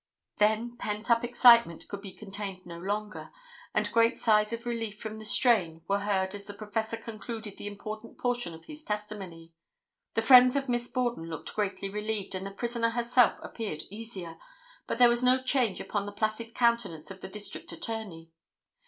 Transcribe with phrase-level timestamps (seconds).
[0.39, 3.29] [Illustration: CAPTAIN DENNIS DESMOND.] Then pent up excitement could be contained no longer,
[3.75, 7.67] and great sighs of relief from the strain were heard as the professor concluded the
[7.67, 9.53] important portion of his testimony.
[10.15, 14.39] The friends of Miss Borden looked greatly relieved and the prisoner herself appeared easier,
[14.87, 18.31] but there was no change upon the placid countenance of the District Attorney.